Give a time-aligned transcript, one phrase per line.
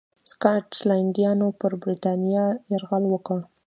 [0.31, 3.39] سکاټلنډیانو پر برېټانیا یرغل وکړ.